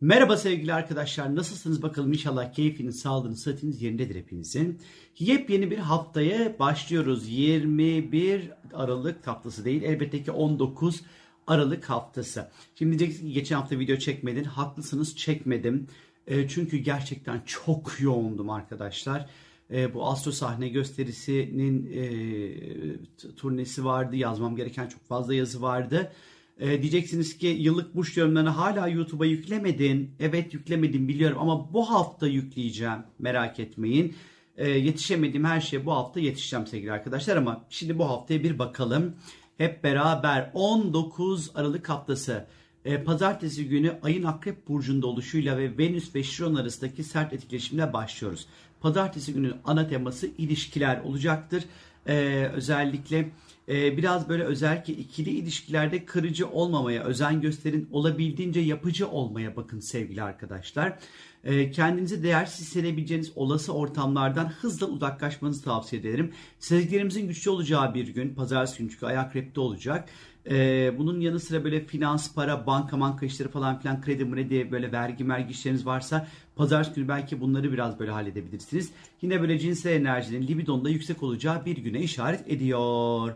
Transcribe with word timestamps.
Merhaba 0.00 0.36
sevgili 0.36 0.74
arkadaşlar. 0.74 1.36
Nasılsınız 1.36 1.82
bakalım 1.82 2.12
inşallah 2.12 2.52
keyfiniz, 2.52 3.00
sağlığınız, 3.00 3.42
sıhhatiniz 3.42 3.82
yerindedir 3.82 4.14
hepinizin. 4.14 4.80
Yepyeni 5.18 5.70
bir 5.70 5.78
haftaya 5.78 6.58
başlıyoruz. 6.58 7.28
21 7.28 8.50
Aralık 8.74 9.26
haftası 9.26 9.64
değil 9.64 9.82
elbette 9.82 10.22
ki 10.22 10.30
19 10.30 11.02
Aralık 11.46 11.84
haftası. 11.84 12.50
Şimdi 12.74 12.98
diyeceksiniz 12.98 13.32
ki 13.32 13.34
geçen 13.34 13.56
hafta 13.56 13.78
video 13.78 13.96
çekmedin. 13.96 14.44
Haklısınız 14.44 15.16
çekmedim. 15.16 15.86
E, 16.26 16.48
çünkü 16.48 16.76
gerçekten 16.76 17.42
çok 17.46 18.00
yoğundum 18.00 18.50
arkadaşlar. 18.50 19.26
E, 19.70 19.94
bu 19.94 20.06
Astro 20.06 20.32
sahne 20.32 20.68
gösterisinin 20.68 21.92
e, 21.92 23.34
turnesi 23.36 23.84
vardı. 23.84 24.16
Yazmam 24.16 24.56
gereken 24.56 24.88
çok 24.88 25.08
fazla 25.08 25.34
yazı 25.34 25.62
vardı. 25.62 26.12
E, 26.58 26.82
diyeceksiniz 26.82 27.38
ki 27.38 27.46
yıllık 27.46 27.96
burç 27.96 28.16
yorumlarını 28.16 28.48
hala 28.48 28.88
YouTube'a 28.88 29.26
yüklemedin. 29.26 30.10
Evet 30.20 30.54
yüklemedim 30.54 31.08
biliyorum 31.08 31.38
ama 31.40 31.72
bu 31.72 31.90
hafta 31.90 32.26
yükleyeceğim. 32.26 32.98
Merak 33.18 33.60
etmeyin. 33.60 34.14
E, 34.56 34.70
yetişemediğim 34.70 35.44
her 35.44 35.60
şeye 35.60 35.86
bu 35.86 35.92
hafta 35.92 36.20
yetişeceğim 36.20 36.66
sevgili 36.66 36.92
arkadaşlar 36.92 37.36
ama 37.36 37.64
şimdi 37.70 37.98
bu 37.98 38.08
haftaya 38.08 38.42
bir 38.42 38.58
bakalım. 38.58 39.14
Hep 39.58 39.84
beraber 39.84 40.50
19 40.54 41.50
Aralık 41.54 41.88
haftası 41.88 42.46
e, 42.84 43.04
pazartesi 43.04 43.68
günü 43.68 43.98
ayın 44.02 44.24
akrep 44.24 44.68
burcunda 44.68 45.06
oluşuyla 45.06 45.58
ve 45.58 45.78
Venüs 45.78 46.14
ve 46.14 46.22
Şiron 46.22 46.54
arasındaki 46.54 47.04
sert 47.04 47.32
etkileşimle 47.32 47.92
başlıyoruz. 47.92 48.46
Pazartesi 48.80 49.34
günü 49.34 49.54
ana 49.64 49.88
teması 49.88 50.26
ilişkiler 50.26 51.00
olacaktır. 51.00 51.64
E, 52.06 52.14
özellikle 52.54 53.30
e, 53.68 53.96
biraz 53.96 54.28
böyle 54.28 54.44
özellikle 54.44 54.92
ikili 54.92 55.30
ilişkilerde 55.30 56.04
kırıcı 56.04 56.48
olmamaya 56.48 57.02
özen 57.02 57.40
gösterin. 57.40 57.88
Olabildiğince 57.92 58.60
yapıcı 58.60 59.08
olmaya 59.08 59.56
bakın 59.56 59.80
sevgili 59.80 60.22
arkadaşlar. 60.22 60.98
E, 61.44 61.70
kendinizi 61.70 62.22
değersiz 62.22 62.66
hissedebileceğiniz 62.66 63.32
olası 63.36 63.72
ortamlardan 63.72 64.48
hızla 64.48 64.86
uzaklaşmanızı 64.86 65.64
tavsiye 65.64 66.02
ederim. 66.02 66.32
Sezgilerimizin 66.58 67.28
güçlü 67.28 67.50
olacağı 67.50 67.94
bir 67.94 68.08
gün. 68.08 68.34
Pazartesi 68.34 68.78
günü 68.78 68.90
çünkü 68.90 69.06
ayak 69.06 69.36
repte 69.36 69.60
olacak. 69.60 70.08
Ee, 70.50 70.98
bunun 70.98 71.20
yanı 71.20 71.40
sıra 71.40 71.64
böyle 71.64 71.80
finans, 71.80 72.34
para, 72.34 72.66
banka, 72.66 73.00
banka 73.00 73.26
işleri 73.26 73.48
falan 73.48 73.80
filan 73.80 74.00
kredi 74.00 74.24
mredi 74.24 74.70
böyle 74.70 74.92
vergi 74.92 75.24
mergi 75.24 75.50
işleriniz 75.50 75.86
varsa 75.86 76.28
pazartesi 76.56 76.94
günü 76.94 77.08
belki 77.08 77.40
bunları 77.40 77.72
biraz 77.72 77.98
böyle 77.98 78.10
halledebilirsiniz. 78.10 78.90
Yine 79.22 79.40
böyle 79.40 79.58
cinsel 79.58 79.92
enerjinin 79.92 80.46
libidonda 80.46 80.90
yüksek 80.90 81.22
olacağı 81.22 81.64
bir 81.64 81.76
güne 81.76 82.00
işaret 82.00 82.50
ediyor. 82.50 83.34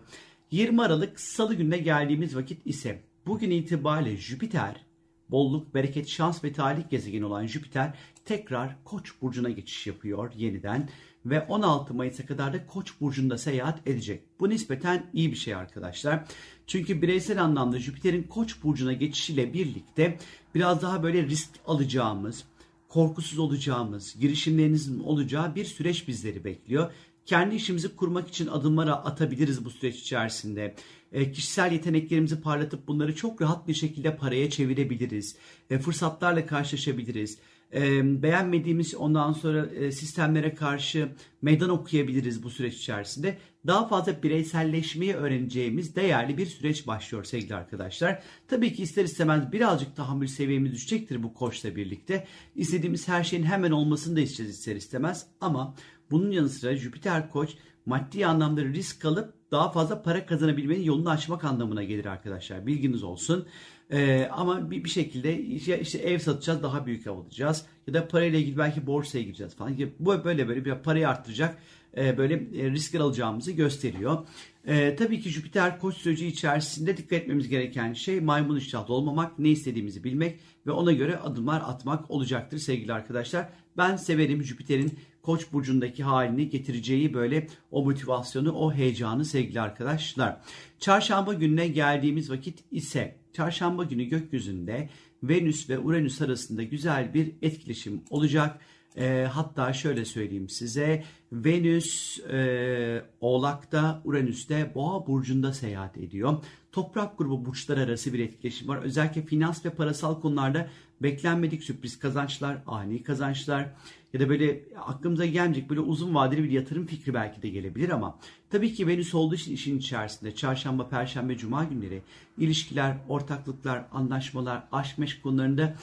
20 0.53 0.83
Aralık 0.83 1.21
Salı 1.21 1.55
gününe 1.55 1.79
geldiğimiz 1.79 2.37
vakit 2.37 2.67
ise 2.67 3.03
bugün 3.27 3.51
itibariyle 3.51 4.17
Jüpiter 4.17 4.87
bolluk, 5.31 5.75
bereket, 5.75 6.09
şans 6.09 6.45
ve 6.45 6.53
talih 6.53 6.91
gezegeni 6.91 7.25
olan 7.25 7.47
Jüpiter 7.47 7.95
tekrar 8.25 8.85
Koç 8.85 9.13
burcuna 9.23 9.51
geçiş 9.51 9.87
yapıyor 9.87 10.33
yeniden 10.37 10.89
ve 11.27 11.41
16 11.41 11.95
Mayıs'a 11.95 12.27
kadar 12.27 12.53
da 12.53 12.67
Koç 12.67 13.01
burcunda 13.01 13.39
seyahat 13.39 13.89
edecek. 13.89 14.23
Bu 14.41 14.49
nispeten 14.49 15.11
iyi 15.13 15.31
bir 15.31 15.37
şey 15.37 15.55
arkadaşlar. 15.55 16.25
Çünkü 16.67 17.03
bireysel 17.03 17.43
anlamda 17.43 17.79
Jüpiter'in 17.79 18.23
Koç 18.23 18.63
burcuna 18.63 18.93
geçişiyle 18.93 19.53
birlikte 19.53 20.19
biraz 20.55 20.83
daha 20.83 21.03
böyle 21.03 21.23
risk 21.23 21.51
alacağımız, 21.67 22.45
korkusuz 22.89 23.39
olacağımız, 23.39 24.21
girişimlerinizin 24.21 25.01
olacağı 25.01 25.55
bir 25.55 25.65
süreç 25.65 26.09
bizleri 26.09 26.45
bekliyor. 26.45 26.93
Kendi 27.27 27.55
işimizi 27.55 27.97
kurmak 27.97 28.29
için 28.29 28.47
adımlar 28.47 28.89
atabiliriz 28.89 29.65
bu 29.65 29.71
süreç 29.71 29.97
içerisinde. 29.97 30.75
E, 31.13 31.33
kişisel 31.33 31.73
yeteneklerimizi 31.73 32.41
parlatıp 32.41 32.89
bunları 32.89 33.17
çok 33.17 33.43
rahat 33.43 33.69
bir 33.69 33.75
şekilde 33.75 34.17
paraya 34.17 34.51
çevirebiliriz. 34.51 35.37
E, 35.71 35.79
fırsatlarla 35.79 36.47
karşılaşabiliriz. 36.47 37.39
E, 37.75 38.23
beğenmediğimiz 38.23 38.95
ondan 38.95 39.33
sonra 39.33 39.67
e, 39.67 39.93
sistemlere 39.93 40.55
karşı 40.55 41.09
meydan 41.43 41.71
okuyabiliriz 41.71 42.43
bu 42.43 42.51
süreç 42.51 42.75
içerisinde. 42.75 43.39
Daha 43.67 43.89
fazla 43.89 44.23
bireyselleşmeyi 44.23 45.15
öğreneceğimiz 45.15 45.97
değerli 45.97 46.39
bir 46.39 46.47
süreç 46.47 46.87
başlıyor 46.87 47.25
sevgili 47.25 47.55
arkadaşlar. 47.55 48.23
Tabii 48.49 48.75
ki 48.75 48.83
ister 48.83 49.05
istemez 49.05 49.53
birazcık 49.53 49.97
tahammül 49.97 50.27
seviyemiz 50.27 50.73
düşecektir 50.73 51.23
bu 51.23 51.35
koçla 51.35 51.77
birlikte. 51.77 52.27
İstediğimiz 52.57 53.09
her 53.09 53.25
şeyin 53.25 53.45
hemen 53.45 53.71
olmasını 53.71 54.17
da 54.17 54.21
isteyeceğiz 54.21 54.59
ister 54.59 54.77
istemez 54.77 55.27
ama 55.41 55.75
bunun 56.11 56.31
yanı 56.31 56.49
sıra 56.49 56.77
Jüpiter 56.77 57.31
koç 57.31 57.51
maddi 57.87 58.27
anlamda 58.27 58.65
risk 58.65 59.05
alıp 59.05 59.35
daha 59.51 59.71
fazla 59.73 60.03
para 60.03 60.27
kazanabilmenin 60.27 60.83
yolunu 60.83 61.11
açmak 61.11 61.45
anlamına 61.45 61.83
gelir 61.83 62.05
arkadaşlar. 62.05 62.67
Bilginiz 62.67 63.03
olsun. 63.03 63.47
Ee, 63.91 64.29
ama 64.33 64.71
bir, 64.71 64.85
bir 64.85 64.89
şekilde 64.89 65.39
işte, 65.39 65.81
işte 65.81 65.99
ev 65.99 66.19
satacağız 66.19 66.63
daha 66.63 66.87
büyük 66.87 67.07
ev 67.07 67.11
alacağız. 67.11 67.67
Ya 67.87 67.95
da 67.95 68.09
parayla 68.09 68.39
ilgili 68.39 68.59
belki 68.59 68.87
borsaya 68.87 69.23
gireceğiz 69.23 69.55
falan. 69.55 69.77
Bu 69.99 70.25
böyle 70.25 70.49
böyle 70.49 70.65
bir 70.65 70.75
parayı 70.75 71.09
arttıracak 71.09 71.59
e, 71.97 72.19
böyle 72.19 72.35
e, 72.35 72.71
riskler 72.71 73.01
alacağımızı 73.01 73.53
gösteriyor. 73.53 74.27
E, 74.67 74.97
tabii 74.97 75.21
ki 75.21 75.31
Jüpiter 75.31 75.79
koç 75.79 75.97
süreci 75.97 76.27
içerisinde 76.27 76.97
dikkat 76.97 77.13
etmemiz 77.13 77.49
gereken 77.49 77.93
şey 77.93 78.21
maymun 78.21 78.57
iştahlı 78.57 78.95
olmamak, 78.95 79.39
ne 79.39 79.49
istediğimizi 79.49 80.05
bilmek 80.05 80.41
ve 80.67 80.71
ona 80.71 80.93
göre 80.93 81.17
adımlar 81.17 81.61
atmak 81.61 82.11
olacaktır 82.11 82.59
sevgili 82.59 82.93
arkadaşlar. 82.93 83.49
Ben 83.77 83.97
severim 83.97 84.45
Jüpiter'in 84.45 84.99
Koç 85.23 85.53
burcundaki 85.53 86.03
halini 86.03 86.49
getireceği 86.49 87.15
böyle 87.15 87.47
o 87.71 87.85
motivasyonu, 87.85 88.53
o 88.53 88.73
heyecanı 88.73 89.25
sevgili 89.25 89.61
arkadaşlar. 89.61 90.41
Çarşamba 90.79 91.35
gününe 91.35 91.69
geldiğimiz 91.69 92.31
vakit 92.31 92.65
ise 92.71 93.17
çarşamba 93.33 93.85
günü 93.85 94.05
gökyüzünde 94.05 94.89
Venüs 95.23 95.71
ve 95.71 95.79
Uranüs 95.79 96.23
arasında 96.23 96.63
güzel 96.63 97.15
bir 97.15 97.33
etkileşim 97.43 98.03
olacak. 98.11 98.59
E, 98.97 99.29
hatta 99.33 99.73
şöyle 99.73 100.05
söyleyeyim 100.05 100.49
size 100.49 101.05
Venüs 101.33 102.21
e, 102.21 103.03
Oğlak'ta 103.21 104.03
Uranüs'te 104.05 104.73
Boğa 104.75 105.07
burcunda 105.07 105.53
seyahat 105.53 105.99
ediyor. 105.99 106.45
Toprak 106.73 107.19
grubu 107.19 107.45
burçlar 107.45 107.79
arası 107.79 108.13
bir 108.13 108.19
etkileşim 108.19 108.69
var. 108.69 108.83
Özellikle 108.83 109.23
finans 109.23 109.65
ve 109.65 109.71
parasal 109.71 110.21
konularda 110.21 110.69
beklenmedik 111.03 111.63
sürpriz 111.63 111.99
kazançlar, 111.99 112.63
ani 112.67 113.03
kazançlar 113.03 113.71
ya 114.13 114.21
da 114.21 114.29
böyle 114.29 114.65
aklımıza 114.77 115.27
gelmeyecek 115.27 115.71
böyle 115.71 115.81
uzun 115.81 116.15
vadeli 116.15 116.45
bir 116.45 116.51
yatırım 116.51 116.87
fikri 116.87 117.15
belki 117.15 117.43
de 117.43 117.49
gelebilir 117.49 117.89
ama 117.89 118.19
tabii 118.51 118.75
ki 118.75 118.87
Venüs 118.87 119.15
olduğu 119.15 119.35
için 119.35 119.55
işin 119.55 119.79
içerisinde 119.79 120.35
çarşamba, 120.35 120.89
perşembe, 120.89 121.37
cuma 121.37 121.65
günleri 121.65 122.03
ilişkiler, 122.39 122.97
ortaklıklar, 123.09 123.85
anlaşmalar, 123.93 124.63
aşk 124.73 124.99
meşk 124.99 125.23
konularında 125.23 125.77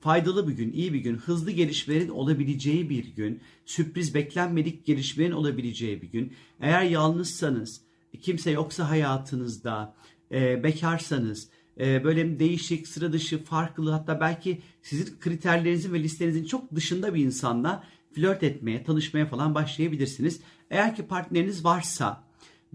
faydalı 0.00 0.48
bir 0.48 0.52
gün, 0.52 0.72
iyi 0.72 0.92
bir 0.92 0.98
gün, 0.98 1.16
hızlı 1.16 1.50
gelişmelerin 1.50 2.08
olabileceği 2.08 2.90
bir 2.90 3.04
gün, 3.04 3.40
sürpriz 3.66 4.14
beklenmedik 4.14 4.86
gelişmelerin 4.86 5.32
olabileceği 5.32 6.02
bir 6.02 6.08
gün. 6.08 6.32
Eğer 6.60 6.82
yalnızsanız, 6.82 7.80
kimse 8.20 8.50
yoksa 8.50 8.90
hayatınızda, 8.90 9.94
e, 10.32 10.64
bekarsanız, 10.64 11.48
e, 11.80 12.04
böyle 12.04 12.38
değişik, 12.38 12.88
sıra 12.88 13.12
dışı, 13.12 13.44
farklı 13.44 13.90
hatta 13.90 14.20
belki 14.20 14.62
sizin 14.82 15.18
kriterlerinizin 15.20 15.92
ve 15.92 16.02
listenizin 16.02 16.44
çok 16.44 16.74
dışında 16.74 17.14
bir 17.14 17.24
insanla 17.24 17.84
flört 18.14 18.42
etmeye, 18.42 18.84
tanışmaya 18.84 19.26
falan 19.26 19.54
başlayabilirsiniz. 19.54 20.40
Eğer 20.70 20.96
ki 20.96 21.06
partneriniz 21.06 21.64
varsa 21.64 22.24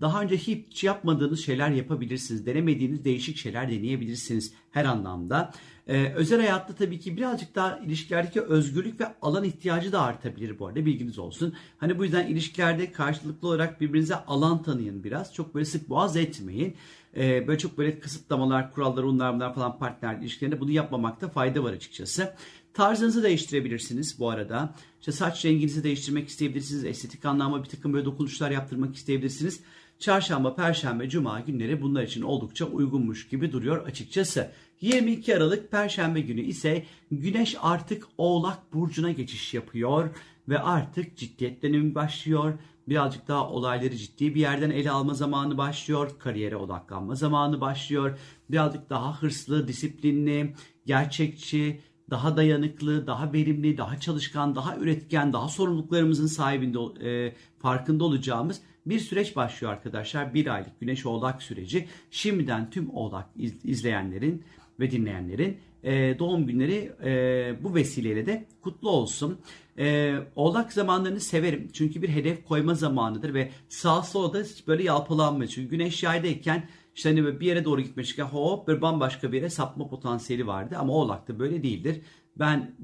daha 0.02 0.22
önce 0.22 0.38
hiç 0.38 0.84
yapmadığınız 0.84 1.46
şeyler 1.46 1.70
yapabilirsiniz. 1.70 2.46
Denemediğiniz 2.46 3.06
değişik 3.06 3.38
şeyler 3.38 3.72
deneyebilirsiniz 3.72 4.54
her 4.72 4.86
anlamda. 4.86 5.52
Ee, 5.88 6.14
özel 6.16 6.40
hayatta 6.40 6.76
tabii 6.76 7.00
ki 7.00 7.18
birazcık 7.18 7.56
daha 7.56 7.78
ilişkilerdeki 7.78 8.42
özgürlük 8.42 9.00
ve 9.00 9.06
alan 9.22 9.44
ihtiyacı 9.44 9.92
da 9.92 10.02
artabilir 10.02 10.60
bu 10.60 10.68
arada 10.68 10.86
bilginiz 10.86 11.20
olsun. 11.20 11.54
Hani 11.78 12.00
bu 12.00 12.04
yüzden 12.04 12.28
ilişkilerde 12.28 12.92
karşılıklı 12.92 13.48
olarak 13.48 13.82
birbirinize 13.82 14.16
alan 14.16 14.64
tanıyın 14.64 15.04
biraz. 15.04 15.34
Çok 15.34 15.56
böyle 15.56 15.66
sık 15.66 15.90
boğaz 15.90 16.18
etmeyin. 16.18 16.76
Ee, 17.18 17.48
böyle 17.48 17.58
çok 17.58 17.78
böyle 17.78 18.00
kısıtlamalar, 18.00 18.72
kurallar, 18.72 19.04
onlar 19.04 19.36
bunlar 19.36 19.56
falan 19.56 19.80
partner 19.80 20.16
ilişkilerinde 20.16 20.60
bunu 20.60 20.72
yapmamakta 20.72 21.30
fayda 21.30 21.64
var 21.64 21.74
açıkçası. 21.74 22.34
Tarzınızı 22.74 23.24
değiştirebilirsiniz 23.24 24.20
bu 24.20 24.30
arada. 24.30 24.76
İşte 25.00 25.12
saç 25.12 25.46
renginizi 25.46 25.84
değiştirmek 25.84 26.28
isteyebilirsiniz. 26.28 26.86
Estetik 26.86 27.26
anlamda 27.26 27.64
bir 27.64 27.70
takım 27.70 27.94
böyle 27.94 28.06
dokunuşlar 28.06 28.52
yaptırmak 28.52 28.96
isteyebilirsiniz. 28.96 29.60
Çarşamba, 30.00 30.56
Perşembe, 30.56 31.10
Cuma 31.10 31.40
günleri 31.40 31.82
bunlar 31.82 32.04
için 32.04 32.22
oldukça 32.22 32.66
uygunmuş 32.66 33.28
gibi 33.28 33.52
duruyor 33.52 33.86
açıkçası. 33.88 34.52
22 34.82 35.36
Aralık 35.36 35.72
Perşembe 35.72 36.22
günü 36.22 36.42
ise 36.42 36.86
Güneş 37.12 37.56
artık 37.62 38.08
Oğlak 38.18 38.74
Burcu'na 38.74 39.12
geçiş 39.12 39.54
yapıyor 39.54 40.10
ve 40.50 40.60
artık 40.60 41.18
ciddiyet 41.18 41.64
dönemi 41.64 41.96
başlıyor. 41.96 42.54
Birazcık 42.90 43.28
daha 43.28 43.50
olayları 43.50 43.96
ciddi 43.96 44.36
bir 44.36 44.40
yerden 44.40 44.70
ele 44.70 44.92
alma 44.92 45.14
zamanı 45.14 45.58
başlıyor. 45.58 46.12
Kariyere 46.20 46.56
odaklanma 46.56 47.16
zamanı 47.16 47.62
başlıyor. 47.62 48.20
Birazcık 48.52 48.90
daha 48.90 49.22
hırslı, 49.22 49.68
disiplinli, 49.68 50.56
gerçekçi, 50.86 51.82
daha 52.10 52.38
dayanıklı, 52.38 53.08
daha 53.08 53.34
verimli, 53.34 53.78
daha 53.78 54.00
çalışkan, 54.00 54.56
daha 54.56 54.78
üretken, 54.78 55.34
daha 55.34 55.48
sorumluluklarımızın 55.48 56.28
sahibinde 56.28 56.80
e, 57.10 57.36
farkında 57.60 58.04
olacağımız 58.04 58.62
bir 58.90 59.00
süreç 59.00 59.36
başlıyor 59.36 59.74
arkadaşlar. 59.74 60.34
Bir 60.34 60.56
aylık 60.56 60.80
Güneş 60.80 61.06
Oğlak 61.06 61.42
süreci. 61.42 61.88
Şimdiden 62.12 62.70
tüm 62.70 62.90
Oğlak 62.90 63.30
izleyenlerin 63.64 64.44
ve 64.80 64.92
dinleyenlerin 64.92 65.58
e, 65.84 66.20
doğum 66.20 66.48
günleri 66.48 66.92
e, 67.04 67.64
bu 67.64 67.76
vesileyle 67.76 68.26
de 68.26 68.46
kutlu 68.62 68.90
olsun. 68.90 69.40
E, 69.80 70.16
oğlak 70.36 70.74
zamanlarını 70.74 71.20
severim 71.20 71.70
çünkü 71.74 72.02
bir 72.02 72.10
hedef 72.10 72.46
koyma 72.46 72.74
zamanıdır 72.74 73.34
ve 73.34 73.52
sağ 73.70 74.02
sola 74.02 74.34
da 74.34 74.44
böyle 74.68 74.84
yalpalanma. 74.84 75.48
Çünkü 75.48 75.70
güneş 75.70 76.04
yaydayken 76.04 76.70
işte 76.96 77.10
hani 77.10 77.40
bir 77.40 77.46
yere 77.46 77.66
doğru 77.66 77.82
gitmek 77.82 78.06
için 78.06 78.24
hop 78.24 78.68
bir 78.68 78.82
bambaşka 78.82 79.32
bir 79.32 79.38
yere 79.38 79.50
sapma 79.50 79.88
potansiyeli 79.88 80.48
vardı 80.48 80.76
ama 80.80 80.94
oğlakta 80.94 81.40
böyle 81.40 81.64
değildir. 81.64 82.02
Ben 82.40 82.76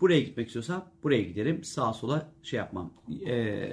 buraya 0.00 0.20
gitmek 0.20 0.46
istiyorsam 0.46 0.84
buraya 1.02 1.22
giderim. 1.22 1.64
Sağa 1.64 1.92
sola 1.92 2.32
şey 2.42 2.58
yapmam. 2.58 2.92
E, 3.26 3.68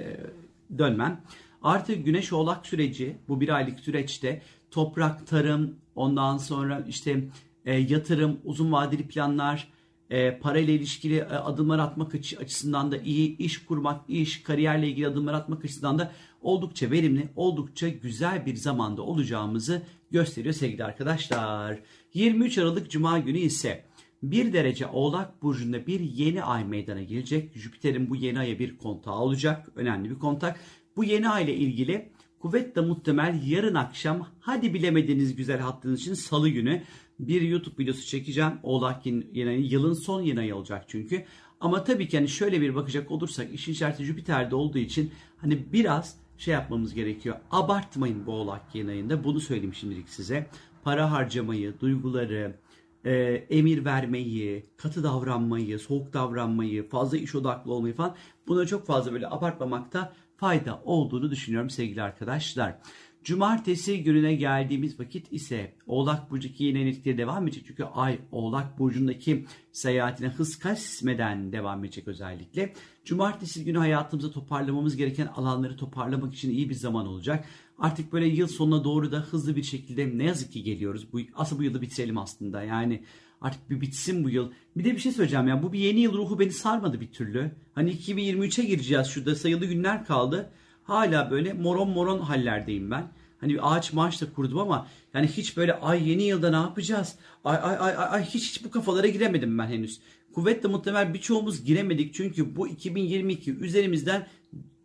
dönmem. 0.78 1.24
Artı 1.62 1.92
güneş 1.92 2.32
oğlak 2.32 2.66
süreci 2.66 3.16
bu 3.28 3.40
bir 3.40 3.48
aylık 3.48 3.80
süreçte 3.80 4.42
toprak, 4.70 5.26
tarım, 5.26 5.76
ondan 5.94 6.36
sonra 6.38 6.84
işte 6.88 7.28
e, 7.64 7.74
yatırım, 7.74 8.40
uzun 8.44 8.72
vadeli 8.72 9.08
planlar, 9.08 9.68
e, 10.10 10.38
parayla 10.38 10.74
ilişkili 10.74 11.16
e, 11.16 11.24
adımlar 11.24 11.78
atmak 11.78 12.14
açısından 12.14 12.92
da 12.92 12.96
iyi, 12.96 13.36
iş 13.36 13.64
kurmak, 13.64 14.10
iş, 14.10 14.42
kariyerle 14.42 14.88
ilgili 14.88 15.06
adımlar 15.06 15.34
atmak 15.34 15.64
açısından 15.64 15.98
da 15.98 16.12
oldukça 16.42 16.90
verimli, 16.90 17.28
oldukça 17.36 17.88
güzel 17.88 18.46
bir 18.46 18.56
zamanda 18.56 19.02
olacağımızı 19.02 19.82
gösteriyor 20.10 20.54
sevgili 20.54 20.84
arkadaşlar. 20.84 21.78
23 22.14 22.58
Aralık 22.58 22.90
Cuma 22.90 23.18
günü 23.18 23.38
ise 23.38 23.84
1 24.22 24.52
derece 24.52 24.86
Oğlak 24.86 25.42
Burcu'nda 25.42 25.86
bir 25.86 26.00
yeni 26.00 26.42
ay 26.42 26.64
meydana 26.64 27.02
gelecek. 27.02 27.54
Jüpiter'in 27.54 28.10
bu 28.10 28.16
yeni 28.16 28.38
aya 28.38 28.58
bir 28.58 28.78
kontağı 28.78 29.14
olacak. 29.14 29.68
Önemli 29.76 30.10
bir 30.10 30.18
kontak. 30.18 30.60
Bu 30.96 31.04
yeni 31.04 31.28
ay 31.28 31.44
ile 31.44 31.54
ilgili 31.54 32.08
kuvvetle 32.40 32.80
muhtemel 32.80 33.40
yarın 33.46 33.74
akşam 33.74 34.28
hadi 34.40 34.74
bilemediğiniz 34.74 35.36
güzel 35.36 35.58
hattınız 35.58 36.00
için 36.00 36.14
salı 36.14 36.48
günü 36.48 36.82
bir 37.18 37.42
YouTube 37.42 37.82
videosu 37.82 38.06
çekeceğim. 38.06 38.52
Oğlak 38.62 39.06
ayı 39.06 39.60
yılın 39.60 39.92
son 39.92 40.22
yeni 40.22 40.40
ayı 40.40 40.56
olacak 40.56 40.84
çünkü. 40.88 41.24
Ama 41.60 41.84
tabii 41.84 42.08
ki 42.08 42.16
hani 42.16 42.28
şöyle 42.28 42.60
bir 42.60 42.74
bakacak 42.74 43.10
olursak 43.10 43.54
işin 43.54 43.72
içerisinde 43.72 44.06
Jüpiter'de 44.06 44.54
olduğu 44.54 44.78
için 44.78 45.10
hani 45.36 45.72
biraz 45.72 46.16
şey 46.38 46.54
yapmamız 46.54 46.94
gerekiyor. 46.94 47.36
Abartmayın 47.50 48.26
bu 48.26 48.32
Oğlak 48.32 48.74
yeni 48.74 48.90
ayında. 48.90 49.24
Bunu 49.24 49.40
söyleyeyim 49.40 49.74
şimdilik 49.74 50.08
size. 50.08 50.46
Para 50.84 51.10
harcamayı, 51.10 51.80
duyguları, 51.80 52.56
e, 53.04 53.12
emir 53.50 53.84
vermeyi, 53.84 54.64
katı 54.76 55.02
davranmayı, 55.02 55.78
soğuk 55.78 56.12
davranmayı, 56.12 56.88
fazla 56.88 57.16
iş 57.16 57.34
odaklı 57.34 57.72
olmayı 57.72 57.94
falan 57.94 58.14
buna 58.48 58.66
çok 58.66 58.86
fazla 58.86 59.12
böyle 59.12 59.28
abartmamakta 59.28 60.12
fayda 60.42 60.82
olduğunu 60.84 61.30
düşünüyorum 61.30 61.70
sevgili 61.70 62.02
arkadaşlar. 62.02 62.78
Cumartesi 63.24 64.02
gününe 64.02 64.34
geldiğimiz 64.34 65.00
vakit 65.00 65.32
ise 65.32 65.74
Oğlak 65.86 66.30
Burcu'ndaki 66.30 66.64
yeni 66.64 66.80
enerjileri 66.80 67.18
devam 67.18 67.48
edecek. 67.48 67.64
Çünkü 67.66 67.84
Ay 67.84 68.18
Oğlak 68.32 68.78
Burcu'ndaki 68.78 69.46
seyahatine 69.72 70.28
hız 70.28 70.58
kesmeden 70.58 71.52
devam 71.52 71.84
edecek 71.84 72.08
özellikle. 72.08 72.74
Cumartesi 73.04 73.64
günü 73.64 73.78
hayatımızda 73.78 74.30
toparlamamız 74.30 74.96
gereken 74.96 75.26
alanları 75.26 75.76
toparlamak 75.76 76.34
için 76.34 76.50
iyi 76.50 76.70
bir 76.70 76.74
zaman 76.74 77.06
olacak. 77.06 77.44
Artık 77.78 78.12
böyle 78.12 78.26
yıl 78.26 78.48
sonuna 78.48 78.84
doğru 78.84 79.12
da 79.12 79.18
hızlı 79.20 79.56
bir 79.56 79.62
şekilde 79.62 80.18
ne 80.18 80.24
yazık 80.24 80.52
ki 80.52 80.62
geliyoruz. 80.62 81.12
Bu, 81.12 81.20
aslında 81.34 81.60
bu 81.60 81.64
yılı 81.64 81.82
bitirelim 81.82 82.18
aslında. 82.18 82.62
Yani 82.62 83.02
artık 83.42 83.70
bir 83.70 83.80
bitsin 83.80 84.24
bu 84.24 84.30
yıl. 84.30 84.50
Bir 84.76 84.84
de 84.84 84.92
bir 84.92 84.98
şey 84.98 85.12
söyleyeceğim 85.12 85.48
ya 85.48 85.62
bu 85.62 85.72
bir 85.72 85.78
yeni 85.78 86.00
yıl 86.00 86.12
ruhu 86.12 86.38
beni 86.38 86.52
sarmadı 86.52 87.00
bir 87.00 87.12
türlü. 87.12 87.50
Hani 87.74 87.92
2023'e 87.92 88.64
gireceğiz 88.64 89.06
şurada 89.06 89.34
sayılı 89.34 89.66
günler 89.66 90.06
kaldı. 90.06 90.50
Hala 90.84 91.30
böyle 91.30 91.52
moron 91.52 91.90
moron 91.90 92.18
hallerdeyim 92.18 92.90
ben. 92.90 93.12
Hani 93.40 93.52
bir 93.52 93.74
ağaç 93.76 93.92
maaş 93.92 94.20
da 94.20 94.32
kurdum 94.32 94.58
ama 94.58 94.88
yani 95.14 95.26
hiç 95.26 95.56
böyle 95.56 95.74
ay 95.74 96.10
yeni 96.10 96.22
yılda 96.22 96.50
ne 96.50 96.56
yapacağız? 96.56 97.14
Ay 97.44 97.58
ay 97.62 97.76
ay 97.80 97.94
ay 98.10 98.24
hiç, 98.24 98.50
hiç 98.50 98.64
bu 98.64 98.70
kafalara 98.70 99.06
giremedim 99.06 99.58
ben 99.58 99.66
henüz. 99.66 100.00
Kuvvetle 100.34 100.68
muhtemel 100.68 101.14
birçoğumuz 101.14 101.64
giremedik 101.64 102.14
çünkü 102.14 102.56
bu 102.56 102.68
2022 102.68 103.54
üzerimizden 103.54 104.26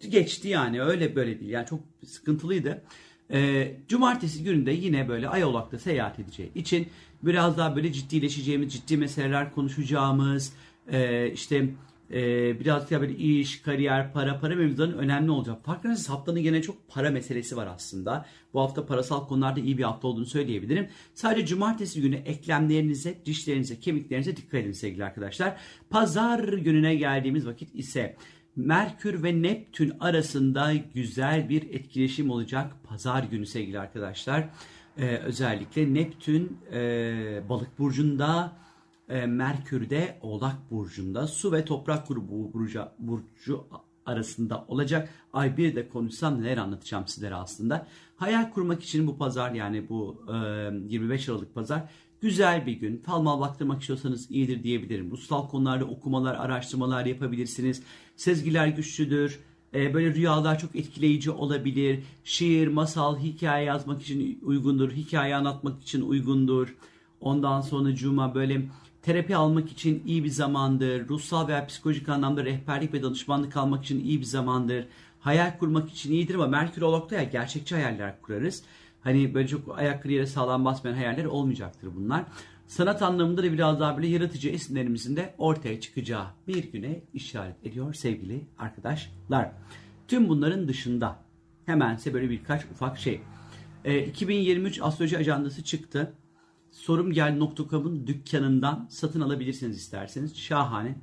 geçti 0.09 0.47
yani 0.47 0.81
öyle 0.81 1.15
böyle 1.15 1.39
değil. 1.39 1.51
Yani 1.51 1.65
çok 1.67 1.79
sıkıntılıydı. 2.05 2.83
E, 3.31 3.71
cumartesi 3.87 4.43
gününde 4.43 4.71
yine 4.71 5.09
böyle 5.09 5.29
Ayolak'ta 5.29 5.79
seyahat 5.79 6.19
edeceği 6.19 6.53
için 6.55 6.87
biraz 7.23 7.57
daha 7.57 7.75
böyle 7.75 7.93
ciddileşeceğimiz, 7.93 8.73
ciddi 8.73 8.97
meseleler 8.97 9.53
konuşacağımız, 9.53 10.53
e, 10.91 11.31
işte 11.31 11.69
e, 12.11 12.59
biraz 12.59 12.91
daha 12.91 13.01
böyle 13.01 13.15
iş, 13.15 13.61
kariyer, 13.61 14.13
para, 14.13 14.39
para 14.39 14.55
mevzularının 14.55 14.97
önemli 14.97 15.31
olacak. 15.31 15.65
Farkındaysanız 15.65 16.09
haftanın 16.09 16.43
gene 16.43 16.61
çok 16.61 16.87
para 16.87 17.11
meselesi 17.11 17.57
var 17.57 17.67
aslında. 17.67 18.25
Bu 18.53 18.61
hafta 18.61 18.85
parasal 18.85 19.27
konularda 19.27 19.59
iyi 19.59 19.77
bir 19.77 19.83
hafta 19.83 20.07
olduğunu 20.07 20.25
söyleyebilirim. 20.25 20.87
Sadece 21.13 21.45
cumartesi 21.45 22.01
günü 22.01 22.15
eklemlerinize, 22.15 23.15
dişlerinize, 23.25 23.79
kemiklerinize 23.79 24.37
dikkat 24.37 24.61
edin 24.61 24.71
sevgili 24.71 25.05
arkadaşlar. 25.05 25.57
Pazar 25.89 26.43
gününe 26.43 26.95
geldiğimiz 26.95 27.47
vakit 27.47 27.75
ise 27.75 28.15
Merkür 28.57 29.23
ve 29.23 29.41
Neptün 29.41 29.93
arasında 29.99 30.73
güzel 30.73 31.49
bir 31.49 31.61
etkileşim 31.73 32.29
olacak 32.29 32.71
pazar 32.83 33.23
günü 33.23 33.45
sevgili 33.45 33.79
arkadaşlar. 33.79 34.49
Ee, 34.97 35.17
özellikle 35.17 35.93
Neptün 35.93 36.57
e, 36.73 36.79
balık 37.49 37.79
burcunda, 37.79 38.51
e, 39.09 39.25
Merkür 39.25 39.89
de 39.89 40.17
oğlak 40.21 40.71
burcunda 40.71 41.27
su 41.27 41.51
ve 41.51 41.65
toprak 41.65 42.07
grubu 42.07 42.53
burcu, 42.53 42.87
burcu 42.99 43.67
arasında 44.05 44.65
olacak. 44.67 45.09
Ay 45.33 45.57
bir 45.57 45.75
de 45.75 45.89
konuşsam 45.89 46.41
neler 46.41 46.57
anlatacağım 46.57 47.07
sizlere 47.07 47.35
aslında. 47.35 47.87
Hayal 48.17 48.51
kurmak 48.51 48.83
için 48.83 49.07
bu 49.07 49.17
pazar 49.17 49.51
yani 49.51 49.89
bu 49.89 50.25
e, 50.27 50.35
25 50.89 51.29
Aralık 51.29 51.55
pazar 51.55 51.89
Güzel 52.21 52.65
bir 52.65 52.73
gün. 52.73 52.97
Falmal 53.05 53.39
baktırmak 53.39 53.81
istiyorsanız 53.81 54.31
iyidir 54.31 54.63
diyebilirim. 54.63 55.11
Ruhsal 55.11 55.49
konularda 55.49 55.85
okumalar, 55.85 56.35
araştırmalar 56.35 57.05
yapabilirsiniz. 57.05 57.83
Sezgiler 58.15 58.67
güçlüdür. 58.67 59.39
Ee, 59.73 59.93
böyle 59.93 60.15
rüyalar 60.15 60.59
çok 60.59 60.75
etkileyici 60.75 61.31
olabilir. 61.31 62.03
Şiir, 62.23 62.67
masal, 62.67 63.17
hikaye 63.17 63.65
yazmak 63.65 64.01
için 64.01 64.39
uygundur. 64.43 64.91
Hikaye 64.91 65.35
anlatmak 65.35 65.81
için 65.81 66.01
uygundur. 66.01 66.75
Ondan 67.21 67.61
sonra 67.61 67.95
cuma 67.95 68.35
böyle 68.35 68.61
terapi 69.01 69.35
almak 69.35 69.71
için 69.71 70.03
iyi 70.05 70.23
bir 70.23 70.29
zamandır. 70.29 71.09
Ruhsal 71.09 71.47
veya 71.47 71.67
psikolojik 71.67 72.09
anlamda 72.09 72.45
rehberlik 72.45 72.93
ve 72.93 73.03
danışmanlık 73.03 73.57
almak 73.57 73.83
için 73.83 73.99
iyi 73.99 74.19
bir 74.19 74.25
zamandır. 74.25 74.87
Hayal 75.27 75.57
kurmak 75.57 75.89
için 75.89 76.11
iyidir 76.11 76.35
ama 76.35 76.47
Merkür 76.47 76.81
Olok'ta 76.81 77.15
ya 77.15 77.23
gerçekçi 77.23 77.75
hayaller 77.75 78.21
kurarız. 78.21 78.63
Hani 79.01 79.33
böyle 79.33 79.47
çok 79.47 79.79
ayakları 79.79 80.13
yere 80.13 80.27
sağlam 80.27 80.65
basmayan 80.65 80.95
hayaller 80.95 81.25
olmayacaktır 81.25 81.95
bunlar. 81.95 82.23
Sanat 82.67 83.01
anlamında 83.01 83.43
da 83.43 83.53
biraz 83.53 83.79
daha 83.79 83.97
böyle 83.97 84.07
yaratıcı 84.07 84.49
esinlerimizin 84.49 85.15
de 85.15 85.33
ortaya 85.37 85.81
çıkacağı 85.81 86.25
bir 86.47 86.71
güne 86.71 87.01
işaret 87.13 87.65
ediyor 87.65 87.93
sevgili 87.93 88.47
arkadaşlar. 88.59 89.51
Tüm 90.07 90.29
bunların 90.29 90.67
dışında 90.67 91.19
hemen 91.65 91.95
size 91.95 92.13
böyle 92.13 92.29
birkaç 92.29 92.65
ufak 92.65 92.99
şey. 92.99 93.21
E, 93.85 94.05
2023 94.05 94.81
astroloji 94.81 95.17
ajandası 95.17 95.63
çıktı. 95.63 96.13
Sorumgel.com'un 96.71 98.07
dükkanından 98.07 98.87
satın 98.89 99.21
alabilirsiniz 99.21 99.77
isterseniz. 99.77 100.37
Şahane, 100.37 100.95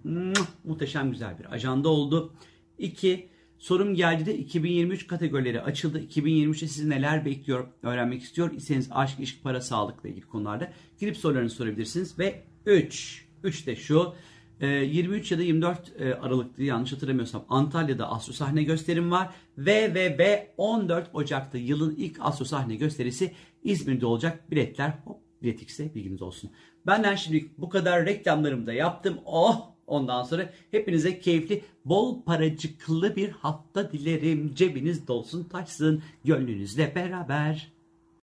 muhteşem 0.65 1.11
güzel 1.11 1.39
bir 1.39 1.53
ajanda 1.53 1.89
oldu. 1.89 2.33
İki, 2.79 3.34
Sorum 3.65 3.95
geldi 3.95 4.27
de 4.27 4.39
2023 4.39 5.07
kategorileri 5.07 5.63
açıldı. 5.63 6.01
2023'te 6.01 6.69
sizi 6.69 6.91
neler 6.91 7.25
bekliyor 7.25 7.67
öğrenmek 7.83 8.23
istiyor 8.23 8.53
iseniz 8.53 8.89
aşk, 8.91 9.19
ilişki, 9.19 9.43
para, 9.43 9.61
sağlıkla 9.61 10.09
ilgili 10.09 10.27
konularda 10.27 10.73
girip 11.01 11.17
sorularınızı 11.17 11.55
sorabilirsiniz. 11.55 12.19
Ve 12.19 12.43
3, 12.67 13.27
3 13.43 13.67
de 13.67 13.77
şu 13.77 14.15
23 14.61 15.33
e, 15.33 15.35
ya 15.35 15.39
da 15.39 15.43
24 15.43 15.93
e, 15.99 16.15
Aralık'tı 16.15 16.63
yanlış 16.63 16.93
hatırlamıyorsam 16.93 17.45
Antalya'da 17.49 18.11
Astro 18.11 18.33
Sahne 18.33 18.63
gösterim 18.63 19.11
var. 19.11 19.35
Ve 19.59 19.95
ve 19.95 20.19
ve 20.19 20.55
14 20.57 21.11
Ocak'ta 21.15 21.59
yılın 21.59 21.95
ilk 21.97 22.17
Astro 22.21 22.45
Sahne 22.45 22.77
gösterisi 22.77 23.33
İzmir'de 23.63 24.07
olacak. 24.07 24.51
Biletler 24.51 24.93
hop 25.05 25.21
biletix'e 25.43 25.95
bilginiz 25.95 26.23
olsun. 26.23 26.51
Benden 26.87 27.15
şimdi 27.15 27.51
bu 27.59 27.69
kadar 27.69 28.07
reklamlarımı 28.07 28.67
da 28.67 28.73
yaptım. 28.73 29.19
Oh 29.25 29.74
Ondan 29.87 30.23
sonra 30.23 30.51
hepinize 30.71 31.19
keyifli, 31.19 31.63
bol 31.85 32.23
paracıklı 32.23 33.17
bir 33.17 33.29
hafta 33.29 33.93
dilerim. 33.93 34.55
Cebiniz 34.55 35.09
dolsun 35.09 35.45
taşsın, 35.45 36.03
gönlünüzle 36.25 36.95
beraber. 36.95 37.74